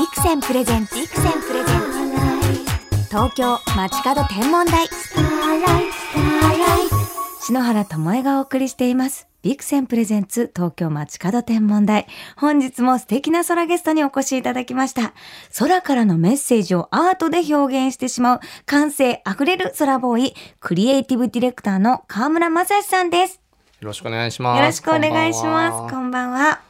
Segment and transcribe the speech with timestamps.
[0.00, 1.80] ビクセンプレゼンツビクセンプレゼン
[3.02, 4.88] ツ東京街角天文台
[7.42, 12.06] 篠原智恵がお送りしていますビクセンプレゼンツ東京街角天文台。
[12.36, 15.14] 本日も素敵な空ゲストにお越しいただきました。
[15.58, 23.40] 空からのメッセージをアートで表現してしまう感性あふれる空ボーイ、クリエイティブディレクターの河村正史さんです。
[23.80, 24.58] よろしくお願いします。
[24.60, 25.94] よろしくお願いします。
[25.94, 26.60] こんばんは。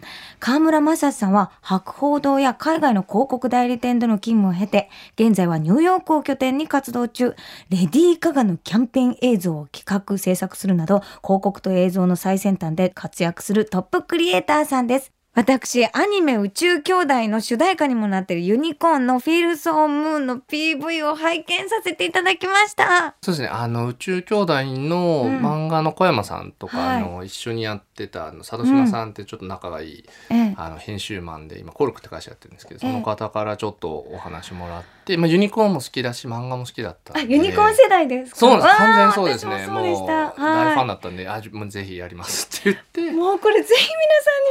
[0.41, 7.37] 河村正史さんは博報堂や海外の広告代理店での勤務を経て、現在はニューヨークを拠点に活動中、
[7.69, 15.20] レディー・カガのキャンペーン映像を企画制作するなど、広告と映像の最先端で活躍するトップクリエイターさんです。
[15.33, 23.15] 私、アニメ宇宙兄弟の主題歌にもなっているユニコーンのフィールソームーンの PV を拝見させていただきました。
[23.23, 23.49] そうですね。
[23.49, 30.55] あの宇宙兄弟のうん漫画の小山さんとか、はいあの一緒にやってたあの佐渡島さんってちょっと仲がいい、ええ。
[30.57, 37.33] あの編集マンで今コルクって会社やってるんですけど、そええの方からちょっとお話もらって、まあユニコーンも好きだし漫画も好きだったんあ、で。
[37.33, 38.37] ユニコーン世代ですか？
[38.41, 38.67] そうです。
[38.67, 39.53] 完全にそうですね。
[39.53, 39.85] 私もそう。
[39.85, 43.07] もう大ファンはだったんで、あもうぜひやりますって言って。
[43.07, 43.11] い。
[43.13, 43.83] もうこれぜひ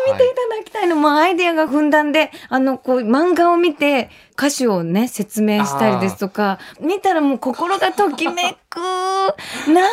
[0.07, 8.79] 皆さんに見ていただきたいの、もうアイデアがふんだんで、あの、こう、漫画を見て、歌詞をね、説明したりですとか、見たらもう心がときめく。
[9.67, 9.85] 何あのア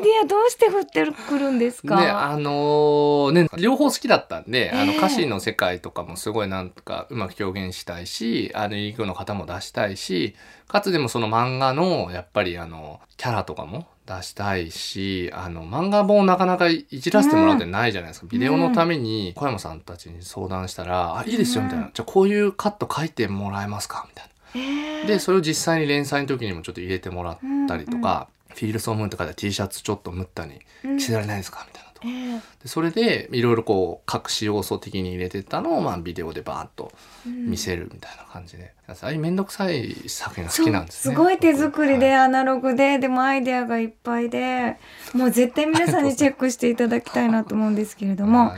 [0.00, 2.00] イデアどうして降ってくるんですか？
[2.00, 4.82] ね、あのーね、両方好きだったんで、あえ。
[4.84, 10.34] えの歌詞の世界とかもすごいなんかうまく表現したいし、あの、ユニクの方も出したいし、
[10.68, 18.26] かつでもその漫画の、やっぱりあの、キャラとかも出したいし、あの、漫画本をなかなかいじらせてもらうってないじゃないですか。
[18.28, 21.86] ビデオのために小山さんたちに相談したら、あ、いいですよ、みたいな。
[21.86, 21.90] うん。
[21.94, 24.06] じゃあこういうカット書いてもらえますか？
[24.08, 24.32] みたいな。
[24.54, 25.06] えー。
[25.06, 30.98] で、それを実際に連載の時にもちょっと入れてもらったりとか、フィールソームーンって書いた T シャツちょっとムッタにうん。
[30.98, 31.64] 着せられないですか？
[31.66, 31.90] みたいな。
[31.90, 36.92] とかえーでそれでいろいろこう隠し要素的に入れてったのをまあビデオでバーッと
[37.26, 42.12] 見せるみたいな感じで、ああいう面倒くさい作品が好きなんですねすごい手作りで、は。
[42.12, 44.78] いアナログででもアイデアがいっぱいで
[45.12, 48.52] もう絶対皆さんにチェックしていただきたいなと思うんですけれどおも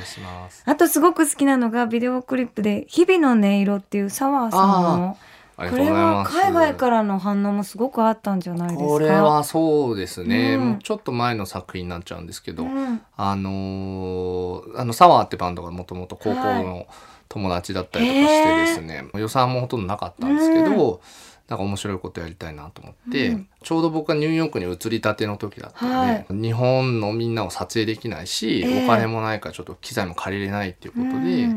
[0.67, 5.17] あとすごく好きなのがビデオクリップで「日々の音色」っていうサワーさんの
[5.57, 8.87] これは海外からの反応もすごくあったんじゃないですか？
[8.87, 10.69] これはそうですね、うん。
[10.71, 13.01] もうちょっと前の作品になっちゃうんですけど、うん。
[13.17, 16.87] あのーあのサワーってバンドがもともと高校の
[17.29, 21.01] 友達だったりとかしてですね、予算もほとんどなかったんですけど、
[21.49, 23.49] なんか面白いことやりたいなと思って、うん。
[23.63, 28.85] ちょうど僕がニューヨークに移りたての時だったんで、日本のみんなを撮影できないし、ええ。
[28.85, 31.49] お金もないからちょっと機材も借りれないっていうことで、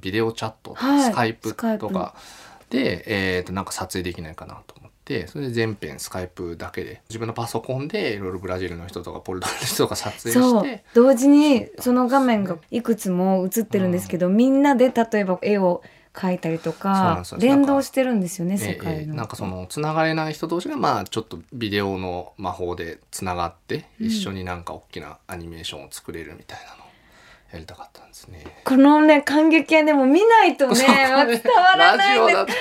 [0.00, 2.14] ビデオチャットスカイプとか
[2.70, 3.04] で、
[3.36, 15.82] えー、となんか撮影できないかなと思ってそれで全編スカイプだけで自分のパソコンでいろいろブラジルの人とかポルトガルの人とか撮影そうして同時にその画面がいくつも映ってるんですけど、みんなで例えば絵を
[16.12, 19.14] 描いたりとか連動してるんですよねええ世界の。
[19.14, 24.06] なんかそのつながれない人同士がまあちょっとビデオの魔法でつながってうん。
[24.06, 26.89] 一緒になんか大きなアニメーションを作れるみたいなのを
[27.52, 28.44] やりたかったんですね。
[28.64, 31.24] このね感激はでも見ないとね伝わ
[31.76, 32.34] らないんで。
[32.34, 32.52] もう本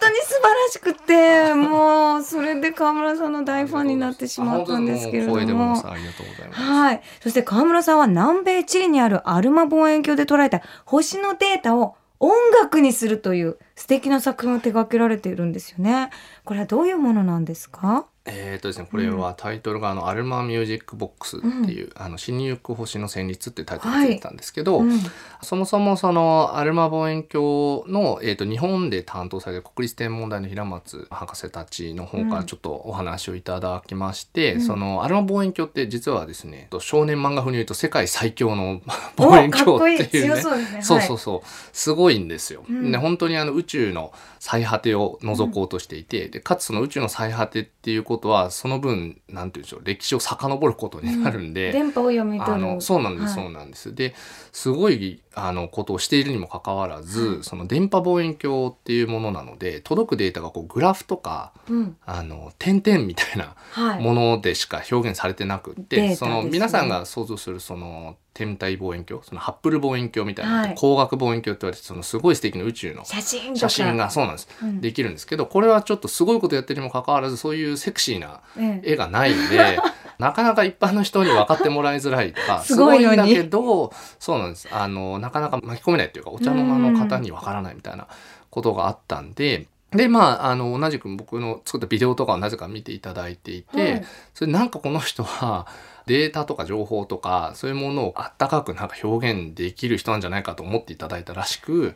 [0.00, 5.76] 当に素晴らしくてもうそれで川村さんの大ファンになってしまったんですけれども。
[5.76, 7.02] はい。
[7.20, 16.08] そして川村さんは南米チリにあるアルマ望遠鏡で捉えた星のデータを音楽にするという素敵な作品を手掛けられているんですよね。
[16.44, 18.06] これはどういうものなんですか？
[18.24, 25.00] えーとですね、これはタイトルがあの「アルマミュージックボックス」っていう「あの死にゆく星の旋律」っていうタイトルがついてたんですけど、うん
[25.42, 34.60] そもそもそのアルマ望遠鏡の、えー、と日本で担当される国立天文台の平松博士たちの方からちょっとお話をいただきまして、うん。
[34.60, 38.80] そのアルマ望遠鏡って実はですね少年漫画風に言うと世界最強の
[39.16, 40.40] 望遠鏡っていうね。
[40.40, 41.48] 強そうそうそうそう。
[41.72, 42.64] すごいんですよ。
[42.68, 42.92] うん。
[42.92, 51.72] で本当にあの宇宙の最果てを覗こうとしていて、でかつその宇宙の最果てっていうことはその分なんて言うんでしょう歴史を遡ることになるんで。
[51.72, 52.66] 電波を読みあ取る。
[52.66, 53.34] のそうなんです、はい。
[53.34, 53.94] そうなんです。
[53.94, 54.14] で
[54.52, 61.96] すごいあのことをしているにもかかわらず、その電波望遠鏡っていうものなので届くデータがこうグラフとかうん。
[62.04, 64.02] あの点々みたいなはい。
[64.02, 66.16] ものでしか表現されてなくって、ですね。
[66.16, 69.22] その皆さんが想像するその天体望遠鏡？
[69.24, 70.74] そのハッブル望遠鏡みたいな、はい。
[70.74, 74.80] 光学望遠鏡って言われてそのすごい素敵な宇宙の写真写真がそうなんです、うん。
[74.80, 78.92] できるんですけどこれはちょっとすごいことやってるにもかかわらずそういうセクシーなええ。
[78.92, 79.78] 絵がないんで
[80.18, 83.16] なかなか一般の人に分かってもらいづらいとかすごいのに。
[83.16, 84.68] すごいんだけどそうなんです。
[84.72, 88.06] あのなかなか巻き込めないっていうかお茶の間の方に分からないみたいな
[88.50, 89.66] ことがあったんで。
[89.90, 94.04] でまあ、あの同じく僕の作ったビデオとかをなぜか見ていただいていて、はい。
[94.32, 95.66] それなんかこの人は
[96.06, 101.94] データとか情報とかそういうものをあったかくなんか表現できる人なんじゃないかと思っていただいたらしく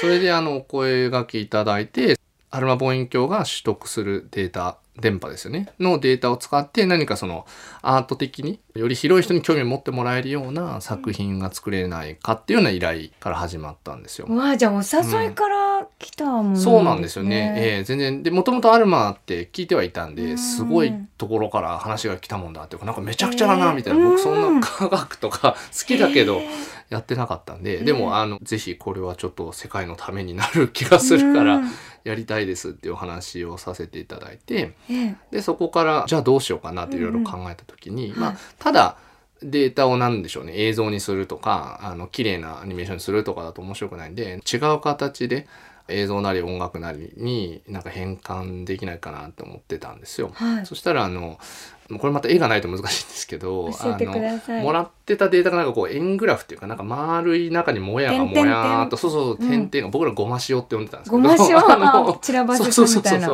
[0.00, 2.18] それであのお声がけいただいて
[2.50, 5.68] アルマ望遠鏡が取得するデータ電波ですよね。
[5.78, 7.46] のデータを使って何かその
[7.82, 14.26] アート的により広い人に興味を持ってもらえるような作品が作れないかっていうような依頼から始まったんですよ。
[14.28, 16.60] うわじゃあお誘いから来たもん、ね。
[16.60, 17.54] そうなんですよね。
[17.56, 18.22] えー全然。
[18.22, 20.38] でもともとアルマって聞いてはいたんでうん。
[20.38, 26.40] すごいところから話が来たもんだっていうかなんかめちゃくちゃだなみたいな、えー僕そうんんな科学とか好きだけど
[26.88, 27.84] やってなかったんで、うん。
[27.84, 31.70] でもあのぜひこれはちょっと世界のためになる気がするからうん。
[32.04, 35.16] やりたいですっていうお話をさせていただいてええ。
[35.30, 38.96] でそこからじゃあどうしようかなっていろいろ考えた時に、まあただ
[39.42, 45.46] データを何でしょうね映像にするとかあの綺麗なアニメーションにするとかだと面白くないんで違う形で
[45.88, 50.30] 映像なり音楽なりになんか変換できないかなって思ってたんですよ。
[50.34, 50.66] はい。
[50.66, 51.38] そしたらあの
[51.96, 59.48] これまた絵がないと難しいんですけどあのもらってたデータがなんかこう円グラフっていうかなんか丸い中にもやがもやとそうそううん。
[59.48, 63.28] 点々が僕らごま塩って呼んでたんですけどごま塩散らばせそうてみたいな。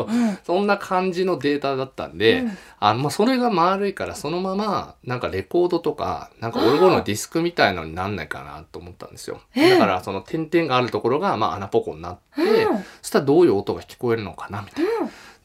[0.45, 0.67] そん。
[0.69, 2.59] な感じのデータだったんで、うん。
[2.79, 9.41] あのまあ、それが丸いからそのままなんかレコードとかなんかオルゴールのディスクみたいのになんないかなと思ったんですよ。
[9.57, 12.79] ええだからその点々があるところがまあ穴ポコになって、うん。
[12.79, 14.91] そしたらどういう音が聞こえるのかなみたいな。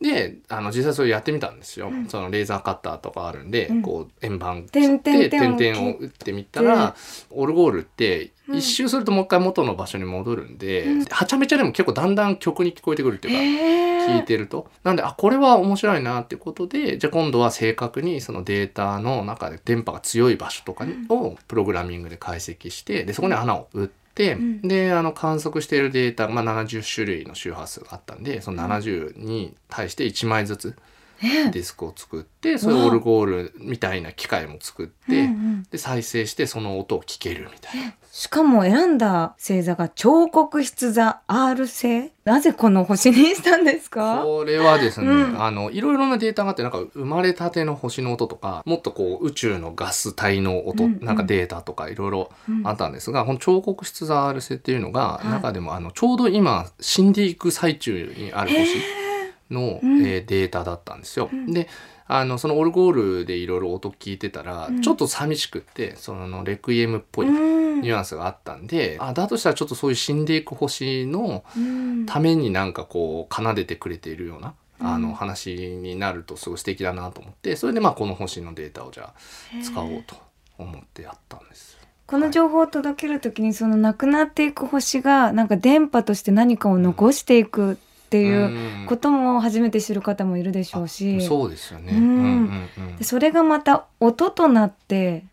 [0.02, 3.82] であの実際それやってみたんですよ、そのレーザーカッターとかあるんで、うん。
[3.82, 6.96] こう円盤点々で点々を打ってみたら
[7.32, 11.06] オルゴールって一周するともう一回元の場所に戻るんで、うん。
[11.06, 13.90] はちゃめちゃでも結構だんだん曲に聞こえてくるっていうか。
[14.10, 14.72] 聞いてると。
[14.84, 23.99] なんで、あ、これは面白いなってことで、じゃあ今度は正確にそのデータの中で電波が強い場所とかをプログラミングで解析して、で、そこに穴を打って、
[24.34, 24.62] うん。
[24.62, 30.76] で、あの観測しているデータ、まあ70種類の周波数があったんで、その70に対して1枚ずつえ
[31.22, 35.64] ディスクを作って、そういうオルゴールみたいな機械も作って、うんうん。
[35.70, 37.94] で、再生してその音を聞けるみたいな。
[38.12, 42.12] しかも選んだ星座が彫刻質座 R 星？
[42.26, 44.24] なぜこの星にしたんですか？
[44.24, 45.42] これはですね、うん。
[45.42, 51.06] あのいろいろなデータがあってなんか生まれたての星の音とかもっとこう宇宙のガス体の音、うんうん。
[51.06, 52.68] なんかデータとかいろいろうん。
[52.68, 55.28] あったんですが、この彫刻質座 R 星っていうのが、い。
[55.28, 59.09] 中でもあのちょうど今死んでいく最中にある星
[59.52, 60.06] の、うん。
[60.06, 61.30] えーデータだったんですよ。
[61.32, 61.52] うん。
[61.52, 61.68] で
[62.12, 64.82] あのそのオルゴールでいろいろ音聞いてたら、うん。
[64.82, 67.82] ちょっと寂しくってそのレクイエムっぽいうん。
[67.82, 72.06] ニュアンスがあったんで、あだとしたらちょっとそういう死んでいく星のうん。
[72.06, 75.04] ためになんかこう奏でてくれているような、あうん。
[75.04, 80.16] の話になるとすごい素敵だなと思ってそれでまあこの星のデータをじゃあ使おうと
[80.58, 81.78] 思ってやったんです。
[82.06, 87.78] この情報を届けるときにその亡くなっていく星がなんか電波として何かを残していく
[88.10, 91.94] っていううんことも初めて知る方もいるでしょうし、そうですよね。
[91.94, 95.24] うんうんうんうんでそれがまた音となって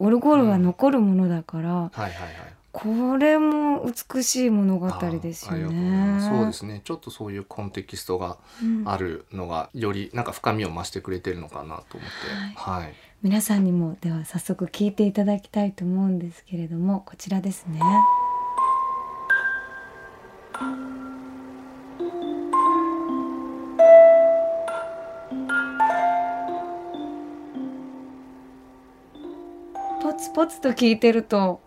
[0.00, 2.12] オルゴールが残るものだから、はいはいはい。
[2.72, 4.90] これも美しい物語
[5.22, 6.20] ですよね。
[6.20, 6.80] そうですね。
[6.82, 11.98] ちょっとそういうコンテキストがうんあるのがよりなんか深みを増してくれてるのかなと思って。
[12.56, 12.92] はい。
[13.22, 17.80] 皆さんにもでは早速聞いていただきたいと思うんですけれどもこちらですね。
[30.34, 31.60] ポツと聞いてると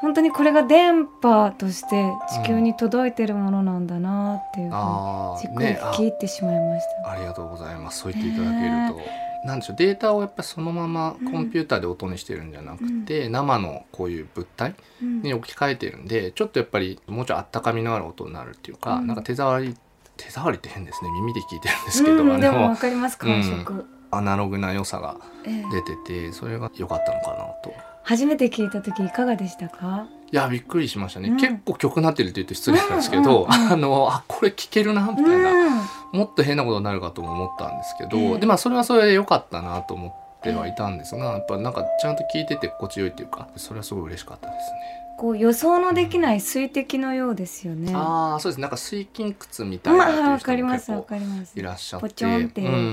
[0.00, 2.06] 本当にこれが電波として
[2.42, 7.10] 地球に届いてるものなんだなっていうふうにああじっくりね聞き入ってしまいました。
[7.10, 8.00] ありがとうございます。
[8.00, 8.56] そう言っていただけ
[9.00, 9.28] ると。
[9.46, 15.22] なんでしょうデータをやっぱりそのままコンピューターで音にしてるんじゃなくて、生のこういう物体うん。
[15.22, 19.06] に置き換えてるんでちょっとやっぱりもうちょいあったかみのある音になるっていうか、うん。
[19.06, 19.76] なんか手触り
[20.16, 21.10] 手触りって変ですね。
[21.10, 22.62] 耳で聞いてるんですけど、あうんでも。
[22.62, 25.64] わのかります感触、アナログな良さがええ。
[25.72, 25.96] 出て
[26.28, 27.72] てそれが良かったのかなと。
[28.08, 30.06] 初めて聞いた時いかがでしたか？
[30.32, 31.36] いやびっくりしましたね、うん。
[31.36, 33.72] 結構曲なってるって言うと失礼なんですけど、うんうんうん。
[33.72, 35.70] あのあこれ聴けるなみたいな、う
[36.16, 36.18] ん。
[36.18, 44.78] もっと変なことになるかとも思ったんですけど、ええでまあそれはそれで良かったなと思ってはいたんですが、やっぱなんかちゃんと聞いてて心地よいっていうかそれはすごい嬉しかったですね。
[45.18, 47.92] こう予想のできない水滴のようですよね。
[47.94, 48.60] ああそうです。
[48.62, 51.08] なんか水筋窟みたいなっていまあわう人もかりますわ結
[51.54, 51.62] 構い。
[51.62, 52.06] らっしゃって。
[52.08, 52.62] ポチョンって。
[52.62, 52.80] うんうんうん。
[52.80, 52.84] う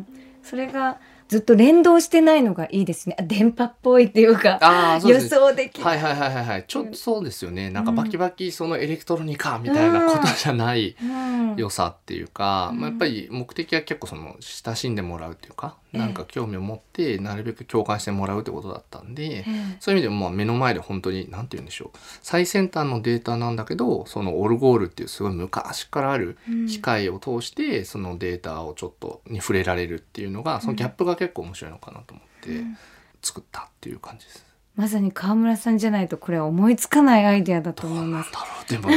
[0.00, 0.06] ん、
[0.42, 3.16] それがずっと連動してないのがいいですね。
[3.18, 5.28] あ電波っぽいっていうか予ああそうです。
[5.28, 5.84] 想できる。
[5.84, 6.64] はいはいはいはいはい。
[6.66, 7.70] ちょっとそうですよね。
[7.70, 11.10] なんかバキバキそのエレクトロニカみたいなことじゃない、うん。
[11.10, 12.80] うん良さっていうか、うん。
[12.80, 21.98] まあ、やっぱり目的は結構その親しんでもらうっていうか、ええなんか興味を持ってなるべく共感してもらうってことだったんで、ええそういう意味でもまあ目の前で本当に何て言うんでしょう。
[22.22, 26.66] 最先端のデータなんだけどそのオルゴールっていうすごい昔からあるうん。
[26.66, 32.76] 機械を通してそのデータをちょっとに触れられるっていうのがそのギャップが結構面白いのかなと思ってうん。
[33.22, 34.44] 作ったっていう感じです。
[34.76, 38.32] まさに川村さんじゃないとこれは思いつかないアイデアだと思います。
[38.68, 38.88] でも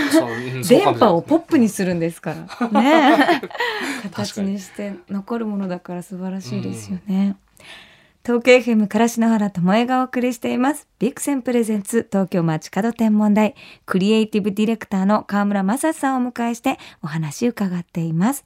[0.67, 2.81] 電波をポップにするんですから。
[2.81, 3.17] ね。
[4.01, 7.35] か形ににして残るものだから素晴らしいですよね、
[8.25, 10.87] 東京 FM から篠原智恵がお送りしています。
[10.97, 13.53] ビクセンプレゼンツ東京街角天文台。
[13.85, 18.43] クリエイティブディレクターの川村正さんをお迎えしてお話伺っています。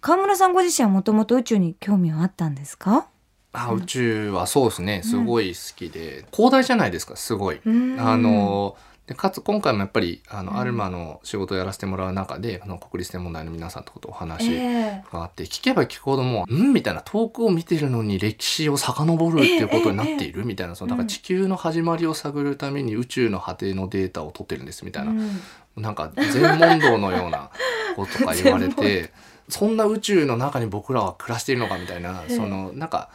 [0.00, 3.06] 川村さんご自身はもともと宇宙に興味はあったんですか？
[3.52, 7.60] あ宇宙はそうですねすごい好きで、広大じゃないですかすごい。
[7.64, 8.00] うん。
[8.00, 8.76] あの
[9.06, 10.58] でかつ今回もやっぱりあの、うん。
[10.58, 25.40] アルマの仕事をやらせてもらう中であの国立天文台の皆さんとことお話えがあって、聞けば聞くほどもう「うん?」みたいな遠くを見てるのに歴史を遡るっていうことになっているみたいなそのだから地球の始まりを探るために宇宙の果てのデータを取ってるんですみたいな、うん。
[25.82, 27.50] なんか全問答のような
[27.96, 29.12] こととか言われて
[29.48, 32.36] そんな宇宙の中に僕らは暮らしているのかみたいなええ。
[32.36, 33.10] そのなんか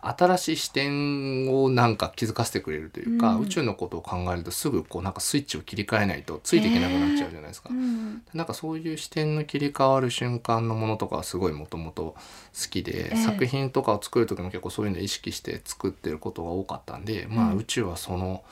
[0.00, 3.42] 新しい視点をなんか気づかせてくれるというか、うん。
[3.42, 7.70] 宇宙のことを考えるとすぐこうなんかスイッチを切り替えないとついていけなくなっちゃうじゃないですか。
[7.70, 8.22] うん。
[8.34, 12.14] なんかそういう視点の切り替わる瞬間のものとかはすごいもともと
[12.54, 13.16] 好きで、ええ。
[13.16, 18.44] 作品とかを作る時も結構そういうのを意識して作ってることが多かったんで、まあうん宇宙はその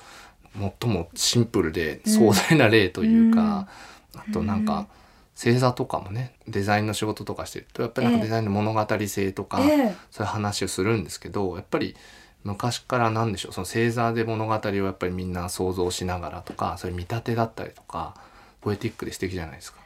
[0.80, 3.68] 最もシンプルで壮大な例というか、
[4.16, 4.86] あとなんか
[5.34, 11.96] 星座とかもねデザインの仕事とかしてるとやっぱりなんええかデザインの物語性とか、ええそういう話をするんですけどやっぱり
[12.44, 18.14] 昔からなんでしょうその星座で物語をやっぱりみんな想像しながらとかそういう見立てだったりとか
[18.60, 19.80] ポエティックで素敵じゃないですか。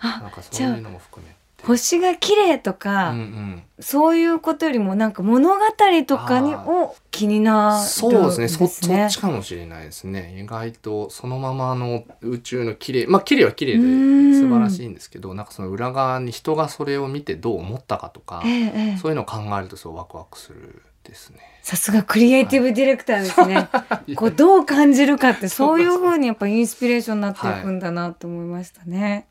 [0.00, 1.39] あなんかそういうのも含めて。
[1.64, 5.60] 星が綺麗とか、うんうん、そういうことよりもなんか物語
[6.06, 8.48] とかにを気になるそうですね。
[8.48, 10.40] そそねっちかもしれないですね。
[10.42, 14.20] 意外とそのままの宇宙の綺麗まあ綺麗は綺麗でうん。
[14.40, 18.96] 素晴らしいんですけどなんかその裏側に人がそれを見てどう思ったかとかええええ。
[18.98, 21.38] そういうのを考えるとすごいワクワクするですね。
[21.62, 23.68] さすがクリエイティブディレクターですね。
[24.16, 29.26] こうどう感じるかってそういう風にやっぱインスピレーションになっていくんだなと思いましたね。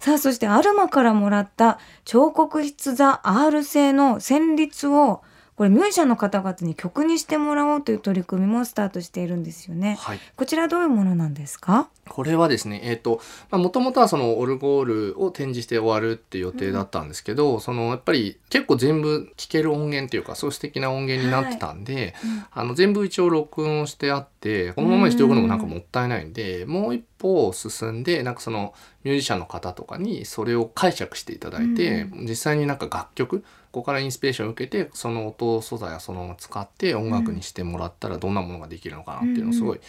[0.00, 5.22] さあそしてアルマからもらった彫刻筆座 R 製の旋律を
[5.56, 9.96] これミュージシャンの方々に曲にしてもらおうという取り組みもスタートしているんですよね。
[10.00, 10.20] はい。
[10.34, 11.88] こちらどういうものなんですか？
[12.08, 13.20] これはですねえっ、と
[13.50, 14.84] もともとはそのオルゴー
[15.14, 22.14] ルを展示して終わるって予定だったんですけど、そのやっぱり結構全部聴ける音源っていうかそういう素敵な音源になってたんで、
[22.50, 33.44] あの全部一応録音をしてあってこのままにしておくのもなんかもったいないんで、もう一歩進んでなんかそのミュージシャンの方とかにそれを解釈していただいて、実際になんか楽曲
[33.74, 39.80] こからインスピレーションを受けてその音素材はそのまま使って音楽にしてもらったらどんなものができるのかなっていうのをすごい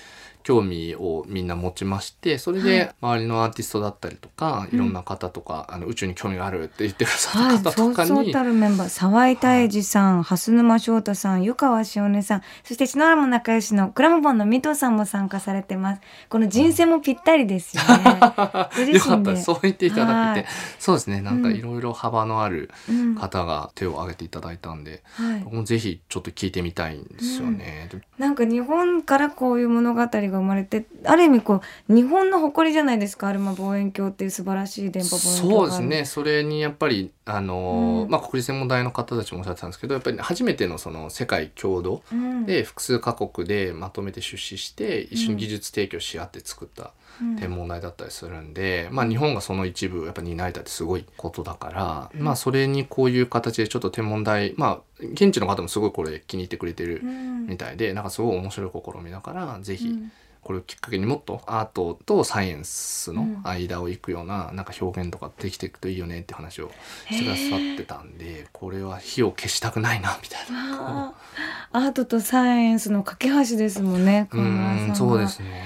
[0.45, 8.89] 興味をみんな持ちましてそれで周りのアーティストだったりとか、いろんな方とかあの宇宙に興味があるって言ってくださはい、った方とかに、そうそうたるメンバー。
[8.89, 16.01] 沢井泰治さん、蓮沼翔太さん湯川しおねさんそして篠原も仲良しのクラムボンの水戸さんも参加されてます。
[16.29, 18.03] この人生もぴったりですよね。
[18.93, 19.37] よかった。
[19.37, 20.35] そう言っていただはい。
[20.35, 20.47] けて
[20.77, 21.21] そうですね。
[21.21, 23.15] なんかいろいろ幅のあるうん。
[23.15, 27.89] 方が手を挙げていただいたんで、はい、僕もぜひちょっと聞いてみたいんですよね。
[27.91, 33.27] でなんか日本からこういう物語が生まれてある意味こう日本の誇りじゃないですか。
[33.27, 36.05] アルマ望遠鏡っていう素晴らしい電波望遠鏡そうですね。
[36.05, 38.09] それにやっぱりあのーうん。
[38.09, 42.45] まあ、国立天文台の方たちもおっしゃってたんですけどやっぱり初めてのその世界共同うん。
[42.45, 47.35] で複数カ国でまとめて出資して一緒に技術提供し合って作ったうん。
[47.37, 57.47] 天文台だったりするんで、まあ、日本がその一部やっぱ担えたってすごいことだから、まあ、それにこういう形でちょっと天文台まあ現地の方もすごいこれ気に入ってくれてるうん。
[57.47, 60.11] みたいでなんかすごい面白い試みだからぜひうん
[60.45, 66.69] これをきっかけにもっとアートとサイエンスのうん間を行くようななんか表現とかできていくといいよねって話を
[67.09, 71.15] してくださってたんでこれは火を消したくないなみたいな。
[71.71, 75.63] アートとサイエンスの架け橋ですもんねうんそうですね。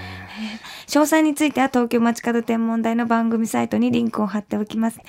[0.88, 5.02] 詳細については東京街角天文台の番組サイトにリンクを貼っておきます。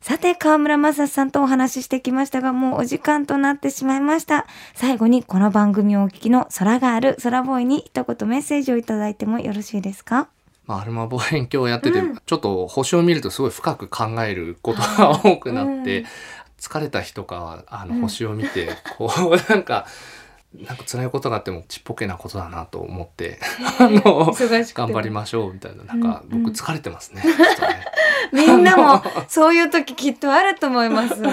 [0.00, 4.46] さて、河村正さんとお話ししてきましたが、もうお時間となってしまいました。
[4.74, 10.28] 最後にこの番組をお聞きの空がある空ボーイに一言メッセージをいただいてもよろしいですか？
[10.66, 12.16] まあ、アルマ望遠鏡をやってて、うん。
[12.24, 16.06] ちょっと星を見るとすごい深く考えることが多くなって、うん。
[16.58, 18.00] 疲れた日とかはあのうん。
[18.00, 19.84] 星を見て、こう なんか
[20.54, 23.38] なんか辛いことがあってもちっぽけなことだなと思って
[23.78, 26.42] あの頑張りましょうみたいななんかうんうん。
[26.44, 27.84] 僕疲れてますね,、ちょっとね
[28.32, 31.14] みんなもそういう時きっとあると思います。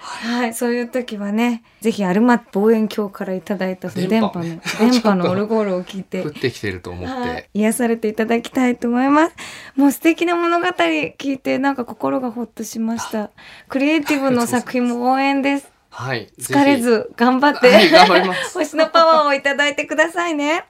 [0.00, 4.60] はい、そういう時はね、ぜひアルマ望遠鏡からいただいた電波の、電
[4.90, 6.30] 電波のオルゴールを聞いて降っ。
[6.32, 9.34] てきてると思って、はい、癒されていただきたいと思います。
[9.76, 13.30] もう素敵な物語聞いてなんか心がほっとしました。
[13.68, 15.70] クリエイティブの作品も応援です。
[15.90, 20.64] はい疲れず頑張って、はい頑張ります星のパワーをいただいてくださいね。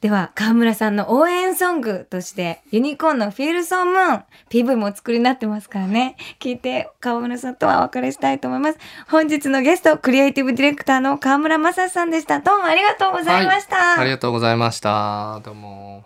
[0.00, 6.16] では、川村さんの応援ソングとして、ユニコーンのフィールソームーン、PV もお作りになってますからね。
[6.38, 8.78] 聞いて、川村さんとはお別れしたいと思います。
[9.08, 12.38] 本日のゲスト、クリエイティブディレクターの川村正さんでした。
[12.38, 13.76] どうもありがとうございました。
[13.76, 16.04] はいありがとうございましたどうも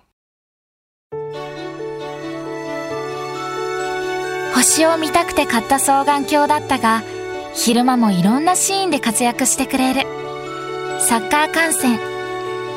[4.54, 7.02] 星を見たくて買った双眼鏡だったが
[7.54, 10.02] 昼間もいろんなシーンで活躍してくれる
[11.00, 12.11] サッカー観戦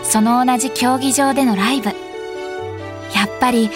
[0.09, 1.89] その同じ競技場でのライブ。
[1.89, 3.69] やっぱり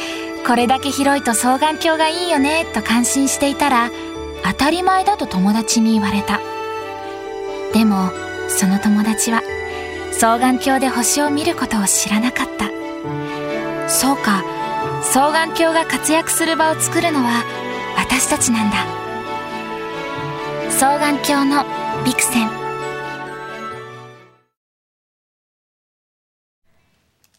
[0.45, 3.89] これだけ広いと双眼鏡がいいよねと感心していたら
[4.43, 6.39] 当たり前だと友達に言われた。
[7.73, 8.11] でも
[8.47, 9.41] その友達は
[10.13, 12.69] 双眼鏡で星を見ることを知らなかった。
[13.89, 14.43] そうか
[15.03, 17.43] 双眼鏡が活躍する場を作るのは
[17.97, 18.85] 私たちなんだ。
[20.71, 21.65] 双眼鏡の
[22.05, 22.58] ビクセン。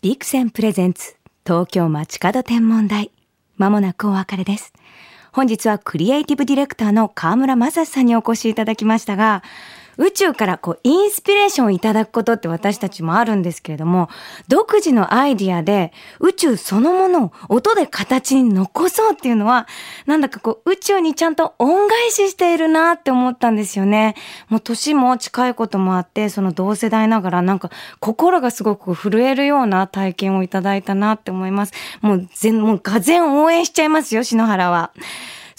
[0.02, 1.16] ビクセンプレゼンツ
[1.46, 3.10] 東京街角天文台。
[3.58, 4.72] まもなくお別れです。
[5.30, 9.42] 本日はクリエイティブディレクターの河村正さんにお越しいただきましたが
[10.00, 14.08] 宇宙からこうインスピレーションをいただくことって私たちもあるんですけれども
[14.48, 19.68] 独自のアイディアで宇宙そのものを音で形に残そうっていうのは
[20.06, 24.14] なんだかこう宇宙にちゃんと恩返ししているなって思ったんですよね。
[24.48, 31.72] もう年も近いこともあってその同世代ながらなんか心がすごく震えるような体験をいただいたなって思います。
[32.00, 34.92] もう全、もうがぜ応援しちゃいますよ、篠原は。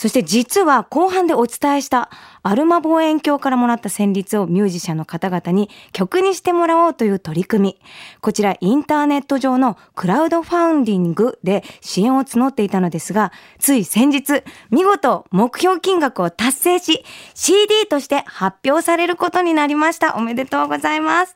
[0.02, 2.10] そして実は後半でお伝えした
[2.42, 7.80] アルマ望遠鏡からもらった旋律をミュージシャンの方々に曲にしてもらおうという取り組み。
[8.20, 14.42] こちらインターネット上のクラウドファウンディングで支援を募っていたのですが、つい先日、
[14.72, 17.06] 見事目標金額を達成し、
[17.36, 20.16] CD として発表されることになりました。
[20.16, 21.36] おめでとうございます。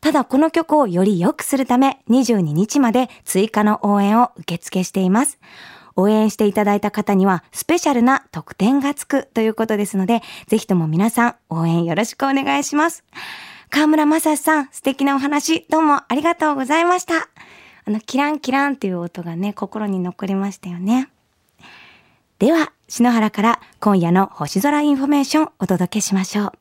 [0.00, 5.40] ただこの曲をより良くするため22日まで追加の応援を受付しています。
[5.98, 13.04] 応援していただいた方にはスペシャルな特典がつくということですので、ぜひとも皆さん応援よろしくお願いします。
[13.68, 17.28] 川村真司さん、素敵なお話どうもありがとうございました。
[17.84, 21.10] あの、キランキランっていう音がね、心に残りましたよね。
[22.38, 26.52] では、篠原から今夜の星空インフォメーションお届けしましょう。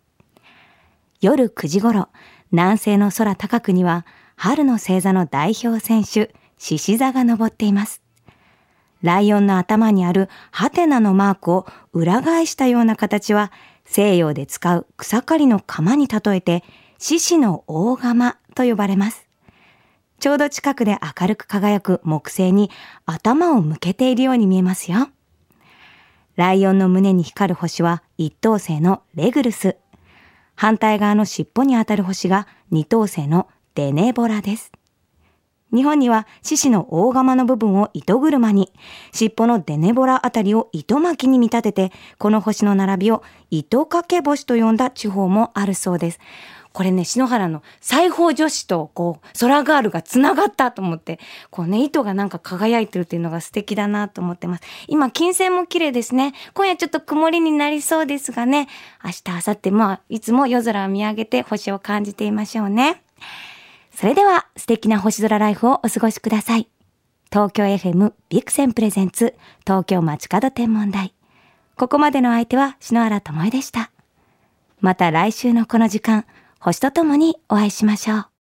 [1.21, 2.09] 夜9時頃、
[2.51, 4.03] 南西の空高くには、
[4.35, 8.06] 春の星座の代表選手、獅子座が昇っています。
[9.01, 13.51] ライオンの頭にあるハテナのマークを裏返したような形は、
[13.85, 16.63] 西洋で使う草刈りの鎌に例えて、
[16.97, 19.27] 獅子の大釜と呼ばれます。
[20.19, 22.71] ちょうど近くで明るく輝く木星に
[23.05, 25.09] 頭を向けているように見えますよ。
[26.35, 29.77] ライオンの胸に光る星は一等星のレグルス。
[30.55, 34.71] 反対側の尻尾にあたる星が二等星のデネボラです。
[35.73, 38.71] 日本には獅子の大釜の部分を糸車に、
[39.11, 46.19] 尻尾のデネボラあたりを糸巻きに見立てて、この星の並びを糸掛け星と呼んだ地方もあるそうです。
[46.77, 54.63] これね、篠原の裁縫女子とこう、空ガールが繋がったと思って、こうね、糸がなんか輝いてるっていうのが素敵だなと思ってます。
[54.87, 56.33] 今、金星も綺麗ですね。
[56.53, 58.67] 今夜ちょっと曇りになりそうですがね、
[59.03, 63.01] 明日、明後日、まあ、いつも夜空を見上げて星を感じていましょうね。
[63.99, 66.69] それでは素敵な星空ライフをお過ごしください。
[67.31, 69.33] 東京 FM ビクセンプレゼンツ
[69.65, 71.15] 東京街角天文台。
[71.75, 73.89] ここまでの相手は篠原智恵でした。
[74.81, 76.27] また来週のこの時間、
[76.59, 78.27] 星とともにお会いしましょう。